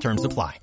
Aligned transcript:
Terms 0.00 0.24
apply. 0.24 0.60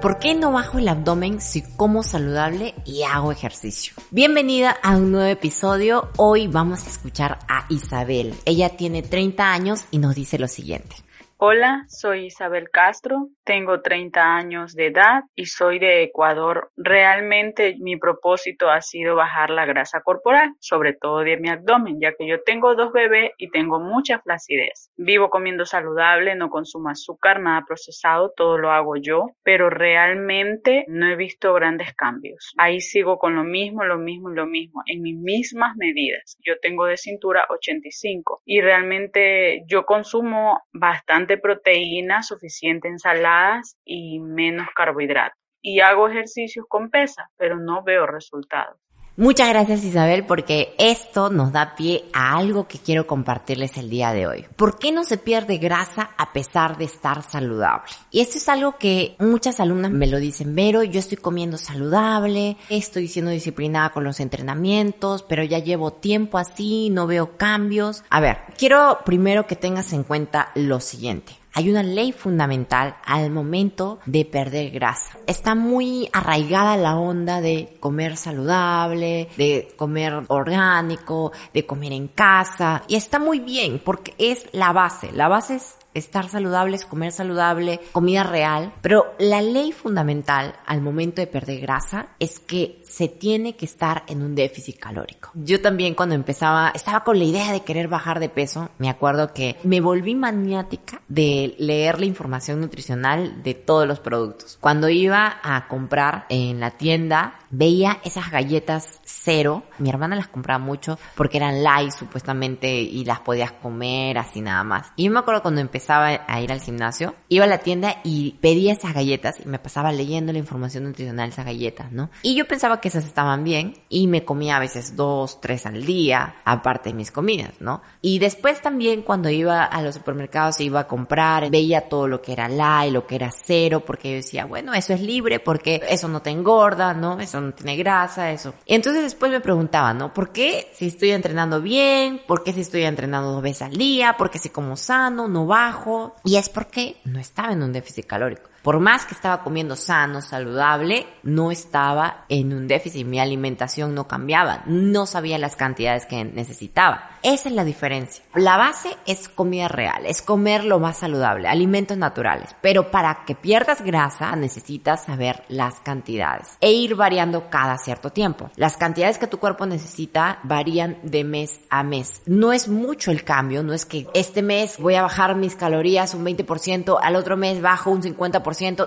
¿Por 0.00 0.18
qué 0.18 0.34
no 0.34 0.52
bajo 0.52 0.78
el 0.78 0.88
abdomen 0.88 1.42
si 1.42 1.62
como 1.76 2.02
saludable 2.02 2.74
y 2.86 3.02
hago 3.02 3.32
ejercicio? 3.32 3.92
Bienvenida 4.10 4.70
a 4.82 4.96
un 4.96 5.12
nuevo 5.12 5.26
episodio. 5.26 6.08
Hoy 6.16 6.46
vamos 6.46 6.86
a 6.86 6.90
escuchar 6.90 7.38
a 7.48 7.66
Isabel. 7.68 8.34
Ella 8.46 8.78
tiene 8.78 9.02
30 9.02 9.52
años 9.52 9.84
y 9.90 9.98
nos 9.98 10.14
dice 10.14 10.38
lo 10.38 10.48
siguiente. 10.48 10.96
Hola, 11.42 11.86
soy 11.88 12.26
Isabel 12.26 12.68
Castro, 12.68 13.30
tengo 13.44 13.80
30 13.80 14.36
años 14.36 14.74
de 14.74 14.88
edad 14.88 15.22
y 15.34 15.46
soy 15.46 15.78
de 15.78 16.02
Ecuador. 16.02 16.70
Realmente 16.76 17.76
mi 17.80 17.96
propósito 17.96 18.68
ha 18.68 18.82
sido 18.82 19.16
bajar 19.16 19.48
la 19.48 19.64
grasa 19.64 20.02
corporal, 20.02 20.52
sobre 20.60 20.92
todo 20.92 21.20
de 21.20 21.38
mi 21.38 21.48
abdomen, 21.48 21.98
ya 21.98 22.12
que 22.12 22.28
yo 22.28 22.42
tengo 22.42 22.74
dos 22.74 22.92
bebés 22.92 23.30
y 23.38 23.50
tengo 23.50 23.80
mucha 23.80 24.20
flacidez. 24.20 24.90
Vivo 24.98 25.30
comiendo 25.30 25.64
saludable, 25.64 26.34
no 26.34 26.50
consumo 26.50 26.90
azúcar, 26.90 27.40
nada 27.40 27.64
procesado, 27.66 28.34
todo 28.36 28.58
lo 28.58 28.70
hago 28.70 28.96
yo, 28.96 29.30
pero 29.42 29.70
realmente 29.70 30.84
no 30.88 31.08
he 31.08 31.16
visto 31.16 31.54
grandes 31.54 31.94
cambios. 31.94 32.52
Ahí 32.58 32.82
sigo 32.82 33.18
con 33.18 33.34
lo 33.34 33.44
mismo, 33.44 33.82
lo 33.84 33.96
mismo 33.96 34.28
lo 34.28 34.44
mismo, 34.44 34.82
en 34.84 35.00
mis 35.00 35.16
mismas 35.16 35.74
medidas. 35.76 36.36
Yo 36.44 36.58
tengo 36.60 36.84
de 36.84 36.98
cintura 36.98 37.46
85 37.48 38.42
y 38.44 38.60
realmente 38.60 39.64
yo 39.66 39.86
consumo 39.86 40.60
bastante 40.74 41.29
proteína, 41.38 42.22
suficiente 42.22 42.88
ensaladas 42.88 43.76
y 43.84 44.20
menos 44.20 44.68
carbohidratos. 44.74 45.38
Y 45.62 45.80
hago 45.80 46.08
ejercicios 46.08 46.66
con 46.68 46.90
pesa, 46.90 47.30
pero 47.36 47.58
no 47.58 47.82
veo 47.82 48.06
resultados. 48.06 48.78
Muchas 49.16 49.48
gracias 49.48 49.84
Isabel 49.84 50.24
porque 50.24 50.74
esto 50.78 51.30
nos 51.30 51.52
da 51.52 51.74
pie 51.74 52.04
a 52.12 52.38
algo 52.38 52.68
que 52.68 52.78
quiero 52.78 53.06
compartirles 53.06 53.76
el 53.76 53.90
día 53.90 54.12
de 54.12 54.26
hoy. 54.26 54.46
¿Por 54.56 54.78
qué 54.78 54.92
no 54.92 55.04
se 55.04 55.18
pierde 55.18 55.58
grasa 55.58 56.12
a 56.16 56.32
pesar 56.32 56.78
de 56.78 56.84
estar 56.84 57.22
saludable? 57.22 57.90
Y 58.12 58.20
esto 58.20 58.38
es 58.38 58.48
algo 58.48 58.78
que 58.78 59.16
muchas 59.18 59.58
alumnas 59.58 59.90
me 59.90 60.06
lo 60.06 60.18
dicen, 60.18 60.54
pero 60.54 60.84
yo 60.84 61.00
estoy 61.00 61.18
comiendo 61.18 61.58
saludable, 61.58 62.56
estoy 62.68 63.08
siendo 63.08 63.32
disciplinada 63.32 63.90
con 63.90 64.04
los 64.04 64.20
entrenamientos, 64.20 65.24
pero 65.24 65.42
ya 65.42 65.58
llevo 65.58 65.92
tiempo 65.92 66.38
así, 66.38 66.88
no 66.90 67.06
veo 67.06 67.36
cambios. 67.36 68.04
A 68.10 68.20
ver, 68.20 68.38
quiero 68.56 69.00
primero 69.04 69.46
que 69.46 69.56
tengas 69.56 69.92
en 69.92 70.04
cuenta 70.04 70.52
lo 70.54 70.78
siguiente 70.80 71.39
hay 71.52 71.70
una 71.70 71.82
ley 71.82 72.12
fundamental 72.12 72.96
al 73.04 73.30
momento 73.30 73.98
de 74.06 74.24
perder 74.24 74.70
grasa. 74.70 75.18
Está 75.26 75.54
muy 75.54 76.08
arraigada 76.12 76.76
la 76.76 76.96
onda 76.96 77.40
de 77.40 77.76
comer 77.80 78.16
saludable, 78.16 79.28
de 79.36 79.72
comer 79.76 80.22
orgánico, 80.28 81.32
de 81.52 81.66
comer 81.66 81.92
en 81.92 82.08
casa. 82.08 82.82
Y 82.88 82.96
está 82.96 83.18
muy 83.18 83.40
bien 83.40 83.80
porque 83.84 84.14
es 84.18 84.46
la 84.52 84.72
base. 84.72 85.12
La 85.12 85.28
base 85.28 85.56
es 85.56 85.76
estar 85.94 86.28
saludable 86.28 86.76
es 86.76 86.84
comer 86.84 87.12
saludable, 87.12 87.80
comida 87.92 88.22
real, 88.22 88.72
pero 88.80 89.14
la 89.18 89.42
ley 89.42 89.72
fundamental 89.72 90.54
al 90.66 90.80
momento 90.80 91.20
de 91.20 91.26
perder 91.26 91.60
grasa 91.60 92.08
es 92.18 92.38
que 92.38 92.80
se 92.84 93.08
tiene 93.08 93.56
que 93.56 93.64
estar 93.64 94.04
en 94.06 94.22
un 94.22 94.34
déficit 94.34 94.78
calórico. 94.78 95.30
Yo 95.34 95.60
también 95.60 95.94
cuando 95.94 96.14
empezaba, 96.14 96.72
estaba 96.74 97.04
con 97.04 97.18
la 97.18 97.24
idea 97.24 97.52
de 97.52 97.62
querer 97.62 97.88
bajar 97.88 98.20
de 98.20 98.28
peso, 98.28 98.70
me 98.78 98.88
acuerdo 98.88 99.32
que 99.32 99.56
me 99.64 99.80
volví 99.80 100.14
maniática 100.14 101.02
de 101.08 101.54
leer 101.58 102.00
la 102.00 102.06
información 102.06 102.60
nutricional 102.60 103.42
de 103.42 103.54
todos 103.54 103.86
los 103.86 104.00
productos. 104.00 104.58
Cuando 104.60 104.88
iba 104.88 105.40
a 105.42 105.68
comprar 105.68 106.26
en 106.28 106.60
la 106.60 106.72
tienda, 106.72 107.34
veía 107.50 107.98
esas 108.04 108.30
galletas 108.30 109.00
cero. 109.04 109.64
Mi 109.78 109.90
hermana 109.90 110.16
las 110.16 110.28
compraba 110.28 110.58
mucho 110.58 110.98
porque 111.14 111.36
eran 111.36 111.62
light 111.62 111.92
supuestamente 111.92 112.80
y 112.80 113.04
las 113.04 113.20
podías 113.20 113.52
comer 113.52 114.18
así 114.18 114.40
nada 114.40 114.64
más. 114.64 114.92
Y 114.96 115.08
me 115.10 115.18
acuerdo 115.18 115.42
cuando 115.42 115.60
empezaba 115.60 116.20
a 116.26 116.40
ir 116.40 116.52
al 116.52 116.60
gimnasio, 116.60 117.14
iba 117.28 117.44
a 117.44 117.48
la 117.48 117.58
tienda 117.58 117.96
y 118.04 118.32
pedía 118.40 118.72
esas 118.72 118.94
galletas 118.94 119.40
y 119.44 119.48
me 119.48 119.58
pasaba 119.58 119.92
leyendo 119.92 120.32
la 120.32 120.38
información 120.38 120.84
nutricional 120.84 121.28
de 121.28 121.32
esas 121.32 121.44
galletas, 121.44 121.92
¿no? 121.92 122.10
Y 122.22 122.34
yo 122.34 122.46
pensaba 122.46 122.80
que 122.80 122.88
esas 122.88 123.04
estaban 123.04 123.44
bien 123.44 123.74
y 123.88 124.06
me 124.06 124.24
comía 124.24 124.56
a 124.56 124.60
veces 124.60 124.96
dos, 124.96 125.40
tres 125.40 125.66
al 125.66 125.84
día, 125.84 126.36
aparte 126.44 126.90
de 126.90 126.94
mis 126.94 127.10
comidas, 127.10 127.54
¿no? 127.60 127.82
Y 128.00 128.18
después 128.18 128.62
también 128.62 129.02
cuando 129.02 129.28
iba 129.30 129.64
a 129.64 129.82
los 129.82 129.94
supermercados 129.94 130.60
e 130.60 130.64
iba 130.64 130.80
a 130.80 130.86
comprar, 130.86 131.50
veía 131.50 131.88
todo 131.88 132.08
lo 132.08 132.22
que 132.22 132.32
era 132.32 132.48
light, 132.48 132.92
lo 132.92 133.06
que 133.06 133.16
era 133.16 133.30
cero, 133.30 133.82
porque 133.84 134.10
yo 134.10 134.16
decía, 134.16 134.44
bueno, 134.44 134.74
eso 134.74 134.92
es 134.92 135.00
libre 135.00 135.40
porque 135.40 135.82
eso 135.88 136.08
no 136.08 136.22
te 136.22 136.30
engorda, 136.30 136.94
¿no? 136.94 137.20
No 137.40 137.52
tiene 137.52 137.76
grasa, 137.76 138.30
eso. 138.30 138.54
Y 138.66 138.74
entonces 138.74 139.02
después 139.02 139.32
me 139.32 139.40
preguntaba, 139.40 139.94
¿no? 139.94 140.12
¿Por 140.12 140.32
qué 140.32 140.70
si 140.74 140.86
estoy 140.86 141.10
entrenando 141.10 141.60
bien? 141.60 142.20
¿Por 142.26 142.44
qué 142.44 142.52
si 142.52 142.60
estoy 142.60 142.82
entrenando 142.82 143.32
dos 143.32 143.42
veces 143.42 143.62
al 143.62 143.76
día? 143.76 144.16
¿Por 144.16 144.30
qué 144.30 144.38
si 144.38 144.50
como 144.50 144.76
sano, 144.76 145.28
no 145.28 145.46
bajo? 145.46 146.16
Y 146.24 146.36
es 146.36 146.48
porque 146.48 146.96
no 147.04 147.18
estaba 147.18 147.52
en 147.52 147.62
un 147.62 147.72
déficit 147.72 148.06
calórico. 148.06 148.49
Por 148.62 148.78
más 148.80 149.06
que 149.06 149.14
estaba 149.14 149.42
comiendo 149.42 149.74
sano, 149.74 150.20
saludable, 150.20 151.06
no 151.22 151.50
estaba 151.50 152.24
en 152.28 152.52
un 152.52 152.68
déficit. 152.68 153.06
Mi 153.06 153.18
alimentación 153.18 153.94
no 153.94 154.06
cambiaba. 154.06 154.62
No 154.66 155.06
sabía 155.06 155.38
las 155.38 155.56
cantidades 155.56 156.04
que 156.04 156.24
necesitaba. 156.24 157.10
Esa 157.22 157.48
es 157.50 157.54
la 157.54 157.64
diferencia. 157.64 158.24
La 158.34 158.56
base 158.56 158.96
es 159.06 159.28
comida 159.28 159.68
real, 159.68 160.06
es 160.06 160.22
comer 160.22 160.64
lo 160.64 160.78
más 160.78 160.98
saludable, 160.98 161.48
alimentos 161.48 161.96
naturales. 161.96 162.56
Pero 162.62 162.90
para 162.90 163.24
que 163.26 163.34
pierdas 163.34 163.82
grasa 163.82 164.34
necesitas 164.36 165.04
saber 165.04 165.42
las 165.48 165.80
cantidades 165.80 166.48
e 166.60 166.72
ir 166.72 166.94
variando 166.94 167.50
cada 167.50 167.76
cierto 167.76 168.10
tiempo. 168.10 168.50
Las 168.56 168.76
cantidades 168.76 169.18
que 169.18 169.26
tu 169.26 169.38
cuerpo 169.38 169.66
necesita 169.66 170.38
varían 170.44 170.98
de 171.02 171.24
mes 171.24 171.60
a 171.68 171.82
mes. 171.82 172.22
No 172.26 172.52
es 172.52 172.68
mucho 172.68 173.10
el 173.10 173.24
cambio, 173.24 173.62
no 173.62 173.74
es 173.74 173.84
que 173.84 174.06
este 174.14 174.42
mes 174.42 174.78
voy 174.78 174.94
a 174.94 175.02
bajar 175.02 175.36
mis 175.36 175.56
calorías 175.56 176.14
un 176.14 176.24
20%, 176.24 176.98
al 177.02 177.16
otro 177.16 177.36
mes 177.36 177.60
bajo 177.60 177.90
un 177.90 178.02
50%, 178.02 178.42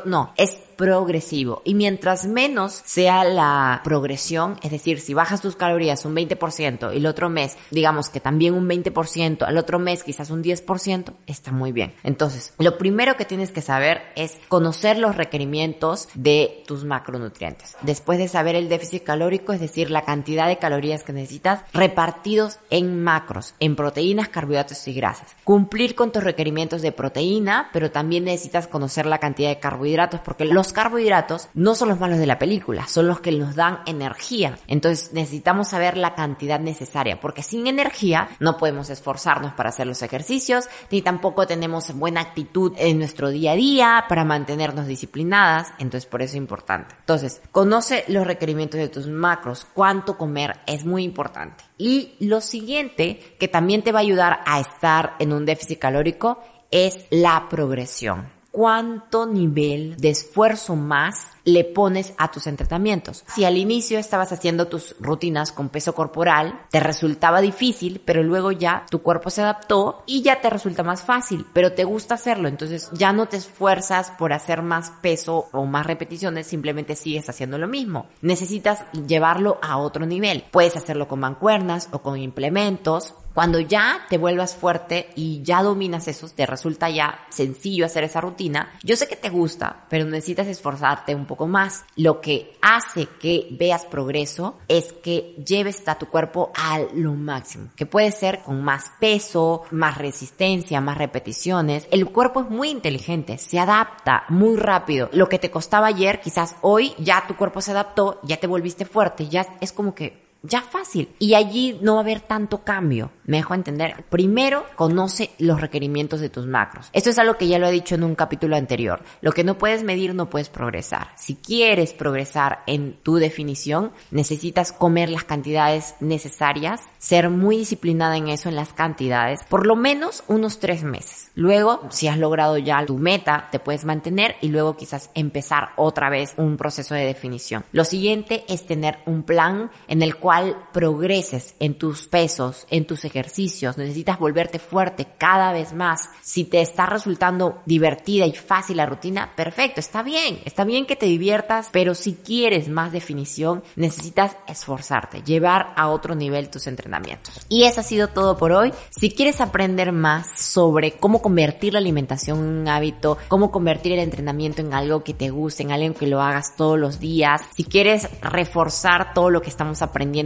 no, 0.06 0.34
es 0.38 0.58
progresivo. 0.76 1.62
Y 1.66 1.76
mientras 1.76 2.26
menos 2.26 2.82
sea 2.86 3.24
la 3.24 3.82
progresión, 3.84 4.58
es 4.64 4.72
decir, 4.72 5.00
si 5.00 5.14
bajas 5.14 5.42
tus 5.42 5.56
calorías 5.56 6.06
un 6.06 6.16
20% 6.16 6.94
y 6.94 6.98
el 6.98 7.06
otro 7.06 7.30
mes, 7.30 7.58
digamos 7.72 8.10
que 8.10 8.20
también 8.20 8.54
un 8.54 8.68
20%, 8.68 9.44
al 9.44 9.58
otro 9.58 9.80
mes 9.80 10.04
quizás 10.04 10.30
un 10.30 10.44
10%, 10.44 11.14
está 11.28 11.52
muy 11.52 11.72
bien. 11.72 11.94
Entonces, 12.04 12.54
lo 12.58 12.78
primero 12.78 13.16
que 13.18 13.26
tienes 13.26 13.52
que 13.52 13.62
saber 13.62 14.02
es 14.16 14.38
conocer 14.48 14.98
los 14.98 15.16
requerimientos 15.16 16.10
de 16.14 16.64
tus 16.68 16.84
macronutrientes. 16.84 17.76
Después 17.82 18.20
de 18.20 18.28
saber 18.28 18.56
el 18.56 18.70
déficit 18.70 19.04
calórico, 19.04 19.54
es 19.54 19.60
decir, 19.60 19.92
la 19.92 20.04
cantidad 20.04 20.48
de 20.48 20.58
calorías 20.58 21.04
que 21.04 21.14
necesitas, 21.14 21.62
repartidos 21.74 22.60
en 22.70 23.04
macros, 23.04 23.54
en 23.60 23.76
proteínas, 23.76 24.30
carbohidratos 24.30 24.88
y 24.88 24.94
grasas. 24.94 25.36
Cumplir 25.44 25.96
con 25.96 26.12
tus 26.12 26.24
requerimientos 26.24 26.82
de 26.82 26.92
proteína, 26.92 27.70
pero 27.74 27.92
también 27.92 28.24
necesitas 28.26 28.68
conocer 28.68 29.06
la 29.06 29.20
cantidad 29.20 29.50
de 29.50 29.60
carbohidratos 29.60 30.22
porque 30.22 30.46
los 30.46 30.63
carbohidratos 30.72 31.50
no 31.54 31.76
son 31.76 31.90
los 31.90 32.00
malos 32.00 32.20
de 32.20 32.28
la 32.28 32.40
película, 32.40 32.88
son 32.88 33.08
los 33.08 33.20
que 33.20 33.32
nos 33.32 33.56
dan 33.56 33.80
energía. 33.86 34.58
Entonces 34.68 35.12
necesitamos 35.14 35.70
saber 35.70 35.98
la 35.98 36.16
cantidad 36.16 36.60
necesaria 36.60 37.20
porque 37.20 37.44
sin 37.44 37.68
energía 37.68 38.30
no 38.40 38.58
podemos 38.58 38.90
esforzarnos 38.90 39.54
para 39.54 39.70
hacer 39.70 39.88
los 39.88 40.02
ejercicios 40.02 40.70
ni 40.92 41.02
tampoco 41.02 41.48
tenemos 41.48 41.94
buena 41.94 42.22
actitud 42.22 42.74
en 42.78 43.00
nuestro 43.00 43.30
día 43.30 43.52
a 43.52 43.56
día 43.56 44.06
para 44.08 44.24
mantenernos 44.24 44.88
disciplinadas. 44.88 45.74
Entonces 45.80 46.10
por 46.10 46.22
eso 46.22 46.32
es 46.32 46.38
importante. 46.38 46.96
Entonces 47.00 47.42
conoce 47.52 48.06
los 48.08 48.28
requerimientos 48.28 48.80
de 48.80 48.90
tus 48.90 49.08
macros, 49.08 49.66
cuánto 49.74 50.18
comer 50.18 50.60
es 50.68 50.86
muy 50.86 51.04
importante. 51.04 51.64
Y 51.78 52.16
lo 52.20 52.42
siguiente 52.42 53.36
que 53.40 53.48
también 53.48 53.82
te 53.82 53.92
va 53.92 54.00
a 54.00 54.04
ayudar 54.04 54.40
a 54.46 54.60
estar 54.60 55.16
en 55.20 55.34
un 55.34 55.46
déficit 55.46 55.80
calórico 55.80 56.40
es 56.72 57.06
la 57.10 57.48
progresión 57.50 58.32
cuánto 58.54 59.26
nivel 59.26 59.98
de 59.98 60.12
esfuerzo 60.12 60.76
más 60.76 61.32
le 61.44 61.64
pones 61.64 62.14
a 62.20 62.30
tus 62.30 62.46
entrenamientos. 62.46 63.26
Si 63.34 63.46
al 63.46 63.58
inicio 63.58 63.98
estabas 63.98 64.32
haciendo 64.32 64.68
tus 64.68 64.96
rutinas 65.00 65.52
con 65.52 65.70
peso 65.70 65.96
corporal, 65.96 66.62
te 66.70 66.80
resultaba 66.80 67.42
difícil, 67.42 68.00
pero 68.06 68.22
luego 68.22 68.52
ya 68.52 68.86
tu 68.92 69.02
cuerpo 69.02 69.32
se 69.32 69.42
adaptó 69.42 70.04
y 70.06 70.22
ya 70.22 70.40
te 70.40 70.52
resulta 70.52 70.84
más 70.84 71.02
fácil, 71.02 71.48
pero 71.52 71.74
te 71.74 71.84
gusta 71.84 72.14
hacerlo, 72.14 72.48
entonces 72.48 72.92
ya 72.94 73.12
no 73.12 73.26
te 73.26 73.38
esfuerzas 73.38 74.12
por 74.12 74.34
hacer 74.34 74.62
más 74.62 74.92
peso 75.02 75.50
o 75.52 75.66
más 75.66 75.88
repeticiones, 75.88 76.46
simplemente 76.46 76.96
sigues 76.96 77.28
haciendo 77.30 77.58
lo 77.58 77.68
mismo. 77.68 78.06
Necesitas 78.22 78.86
llevarlo 79.08 79.58
a 79.64 79.78
otro 79.78 80.06
nivel. 80.06 80.46
Puedes 80.52 80.78
hacerlo 80.78 81.08
con 81.08 81.20
mancuernas 81.20 81.90
o 81.92 82.04
con 82.04 82.20
implementos, 82.20 83.16
Cuando 83.34 83.60
ya 83.60 84.06
te 84.10 84.20
vuelvas 84.20 84.56
fuerte 84.56 85.10
y 85.16 85.42
ya 85.42 85.64
dominas 85.64 86.08
eso, 86.08 86.30
te 86.30 86.46
resulta 86.46 86.90
ya 86.90 87.26
sencillo 87.30 87.86
hacer 87.86 88.04
esa 88.04 88.22
rutina, 88.22 88.72
yo 88.84 88.96
sé 88.96 89.08
que 89.08 89.16
te 89.16 89.30
gusta, 89.30 89.86
pero 89.90 90.06
necesitas 90.06 90.48
esforzarte 90.48 91.16
un 91.16 91.26
poco 91.26 91.48
más. 91.48 91.84
Lo 91.96 92.22
que 92.22 92.56
hace 92.62 93.08
que 93.20 93.48
veas 93.52 93.86
progreso 93.86 94.60
es 94.68 94.94
que 94.94 95.36
lleves 95.46 95.82
a 95.88 95.96
tu 95.96 96.08
cuerpo 96.08 96.52
a 96.56 96.80
lo 96.94 97.14
máximo, 97.14 97.70
que 97.76 97.88
puede 97.88 98.12
ser 98.12 98.42
con 98.44 98.64
más 98.64 98.92
peso, 99.00 99.64
más 99.72 99.98
resistencia, 99.98 100.80
más 100.80 100.98
repeticiones. 101.00 101.88
El 101.90 102.06
cuerpo 102.10 102.42
es 102.42 102.50
muy 102.50 102.70
inteligente, 102.70 103.40
se 103.40 103.60
adapta 103.60 104.26
muy 104.30 104.58
rápido. 104.58 105.10
Lo 105.12 105.28
que 105.28 105.40
te 105.40 105.50
costaba 105.50 105.88
ayer, 105.88 106.22
quizás 106.22 106.56
hoy 106.62 106.94
ya 107.00 107.26
tu 107.28 107.36
cuerpo 107.36 107.62
se 107.62 107.72
adaptó, 107.72 108.20
ya 108.24 108.38
te 108.38 108.48
volviste 108.48 108.86
fuerte, 108.86 109.28
ya 109.28 109.48
es 109.60 109.72
como 109.72 109.96
que 109.96 110.22
ya 110.44 110.62
fácil. 110.62 111.10
Y 111.20 111.34
allí 111.34 111.80
no 111.82 111.94
va 111.94 112.02
a 112.02 112.04
haber 112.04 112.20
tanto 112.20 112.64
cambio. 112.64 113.12
Me 113.26 113.38
dejo 113.38 113.54
entender. 113.54 114.04
Primero, 114.10 114.66
conoce 114.76 115.32
los 115.40 115.62
requerimientos 115.62 116.20
de 116.20 116.30
tus 116.30 116.46
macros. 116.46 116.90
Esto 116.92 117.10
es 117.10 117.18
algo 117.18 117.38
que 117.38 117.48
ya 117.48 117.60
lo 117.60 117.68
he 117.68 117.72
dicho 117.72 117.96
en 117.96 118.04
un 118.04 118.16
capítulo 118.16 118.58
anterior. 118.58 119.02
Lo 119.22 119.32
que 119.32 119.46
no 119.46 119.58
puedes 119.58 119.84
medir 119.84 120.14
no 120.14 120.30
puedes 120.30 120.50
progresar. 120.50 121.08
Si 121.16 121.36
quieres 121.36 121.94
progresar 121.94 122.60
en 122.68 122.98
tu 123.02 123.16
definición, 123.16 123.94
necesitas 124.12 124.74
comer 124.74 125.10
las 125.10 125.24
cantidades 125.24 125.96
necesarias, 126.02 126.82
ser 126.98 127.30
muy 127.30 127.58
disciplinada 127.58 128.18
en 128.18 128.28
eso, 128.28 128.50
en 128.50 128.56
las 128.56 128.74
cantidades, 128.74 129.44
por 129.48 129.66
lo 129.66 129.78
menos 129.78 130.26
unos 130.28 130.60
tres 130.60 130.84
meses. 130.84 131.32
Luego, 131.36 131.82
si 131.90 132.10
has 132.10 132.18
logrado 132.18 132.58
ya 132.58 132.86
tu 132.86 132.98
meta, 132.98 133.48
te 133.52 133.60
puedes 133.60 133.86
mantener 133.86 134.36
y 134.42 134.50
luego 134.50 134.76
quizás 134.76 135.10
empezar 135.14 135.70
otra 135.78 136.10
vez 136.10 136.34
un 136.36 136.58
proceso 136.58 136.96
de 136.96 137.06
definición. 137.06 137.64
Lo 137.72 137.86
siguiente 137.86 138.44
es 138.50 138.66
tener 138.66 139.00
un 139.06 139.24
plan 139.24 139.72
en 139.88 140.02
el 140.02 140.18
cual 140.18 140.33
progreses 140.72 141.56
en 141.60 141.76
tus 141.76 142.08
pesos, 142.08 142.66
en 142.70 142.86
tus 142.86 143.06
ejercicios, 143.06 143.78
necesitas 143.78 144.20
volverte 144.20 144.60
fuerte 144.60 145.08
cada 145.18 145.52
vez 145.52 145.74
más. 145.74 146.10
Si 146.22 146.44
te 146.46 146.62
está 146.62 146.86
resultando 146.86 147.62
divertida 147.66 148.26
y 148.26 148.34
fácil 148.34 148.78
la 148.78 148.86
rutina, 148.86 149.36
perfecto, 149.36 149.80
está 149.80 150.04
bien, 150.04 150.40
está 150.46 150.64
bien 150.64 150.86
que 150.86 150.96
te 150.96 151.06
diviertas, 151.06 151.70
pero 151.72 151.96
si 151.96 152.14
quieres 152.14 152.70
más 152.70 152.92
definición, 152.92 153.64
necesitas 153.76 154.36
esforzarte, 154.48 155.24
llevar 155.24 155.74
a 155.76 155.90
otro 155.90 156.16
nivel 156.16 156.50
tus 156.50 156.68
entrenamientos. 156.68 157.46
Y 157.50 157.64
eso 157.64 157.82
ha 157.82 157.84
sido 157.84 158.08
todo 158.10 158.38
por 158.38 158.52
hoy. 158.52 158.74
Si 158.90 159.12
quieres 159.12 159.42
aprender 159.42 159.92
más 159.92 160.40
sobre 160.40 160.94
cómo 160.94 161.22
convertir 161.22 161.74
la 161.74 161.80
alimentación 161.80 162.40
en 162.40 162.46
un 162.46 162.68
hábito, 162.68 163.18
cómo 163.28 163.52
convertir 163.52 163.94
el 163.94 164.00
entrenamiento 164.00 164.62
en 164.62 164.74
algo 164.74 165.04
que 165.04 165.14
te 165.14 165.30
guste, 165.30 165.64
en 165.64 165.72
algo 165.72 165.94
que 165.96 166.08
lo 166.08 166.22
hagas 166.22 166.56
todos 166.56 166.80
los 166.80 167.00
días, 167.00 167.42
si 167.56 167.64
quieres 167.64 168.10
reforzar 168.22 169.14
todo 169.14 169.30
lo 169.30 169.42
que 169.42 169.50
estamos 169.50 169.82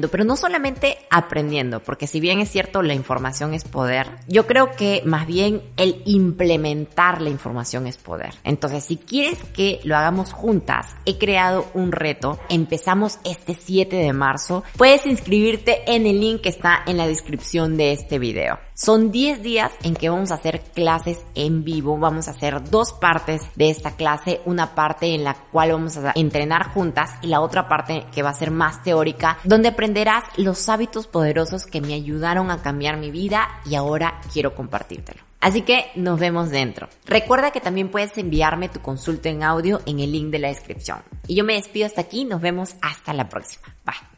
pero 0.10 0.24
no 0.24 0.38
solamente 0.38 0.98
aprendiendo, 1.10 1.80
porque 1.82 2.06
si 2.08 2.20
bien 2.20 2.40
es 2.40 2.50
cierto 2.50 2.82
la 2.82 2.94
información 2.94 3.54
es 3.54 3.64
poder, 3.64 4.08
yo 4.28 4.46
creo 4.46 4.72
que 4.74 5.02
más 5.06 5.26
bien 5.26 5.62
el 5.78 6.02
implementar 6.06 7.22
la 7.22 7.30
información 7.30 7.88
es 7.88 7.98
poder. 7.98 8.34
Entonces, 8.44 8.84
si 8.84 8.98
quieres 8.98 9.40
que 9.56 9.80
lo 9.84 9.98
hagamos 9.98 10.32
juntas, 10.32 10.96
he 11.06 11.18
creado 11.18 11.66
un 11.74 11.92
reto, 11.92 12.40
empezamos 12.50 13.20
este 13.24 13.56
7 13.56 13.96
de 13.96 14.14
marzo, 14.14 14.64
puedes 14.78 15.06
inscribirte 15.06 15.92
en 15.92 16.06
el 16.06 16.20
link 16.20 16.42
que 16.42 16.50
está 16.50 16.84
en 16.86 16.98
la 16.98 17.08
descripción 17.08 17.78
de 17.78 17.94
este 17.94 18.20
video. 18.20 18.67
Son 18.80 19.12
10 19.12 19.42
días 19.42 19.72
en 19.82 19.96
que 19.96 20.08
vamos 20.08 20.30
a 20.30 20.36
hacer 20.36 20.62
clases 20.62 21.26
en 21.34 21.64
vivo, 21.64 21.98
vamos 21.98 22.28
a 22.28 22.32
hacer 22.32 22.70
dos 22.70 22.94
partes 22.94 23.42
de 23.56 23.72
esta 23.72 23.96
clase, 23.96 24.40
una 24.46 24.76
parte 24.76 25.16
en 25.16 25.24
la 25.24 25.34
cual 25.34 25.72
vamos 25.72 25.98
a 25.98 26.12
entrenar 26.14 26.68
juntas 26.68 27.10
y 27.24 27.28
la 27.28 27.42
otra 27.42 27.68
parte 27.68 28.06
que 28.14 28.22
va 28.22 28.30
a 28.30 28.36
ser 28.36 28.52
más 28.52 28.84
teórica, 28.84 29.40
donde 29.44 29.70
aprenderás 29.70 30.26
los 30.38 30.70
hábitos 30.70 31.08
poderosos 31.08 31.66
que 31.66 31.82
me 31.82 31.96
ayudaron 31.96 32.52
a 32.52 32.62
cambiar 32.62 32.98
mi 32.98 33.10
vida 33.10 33.48
y 33.66 33.74
ahora 33.74 34.22
quiero 34.32 34.54
compartírtelo. 34.54 35.24
Así 35.40 35.64
que 35.64 35.88
nos 35.96 36.20
vemos 36.20 36.52
dentro. 36.52 36.88
Recuerda 37.08 37.50
que 37.50 37.62
también 37.62 37.90
puedes 37.90 38.16
enviarme 38.20 38.70
tu 38.70 38.80
consulta 38.80 39.30
en 39.30 39.42
audio 39.42 39.82
en 39.88 40.02
el 40.02 40.12
link 40.12 40.30
de 40.30 40.38
la 40.38 40.50
descripción. 40.50 41.00
Y 41.26 41.34
yo 41.34 41.44
me 41.44 41.56
despido 41.56 41.88
hasta 41.88 42.02
aquí, 42.02 42.26
nos 42.26 42.42
vemos 42.42 42.76
hasta 42.84 43.12
la 43.14 43.28
próxima. 43.28 43.76
Bye. 43.84 44.17